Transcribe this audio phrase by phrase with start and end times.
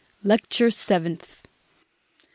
[0.23, 1.45] LECTURE SEVENTH.